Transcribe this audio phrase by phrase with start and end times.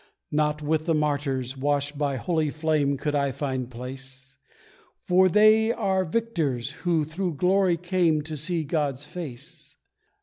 [0.31, 4.35] Not with the martyrs washed by holy flame Could I find place,
[5.03, 9.77] For they are victors who through glory came To see God's face.